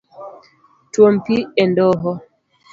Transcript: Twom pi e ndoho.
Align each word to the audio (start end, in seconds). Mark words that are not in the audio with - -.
Twom 0.91 1.15
pi 1.25 1.35
e 1.61 1.63
ndoho. 1.71 2.11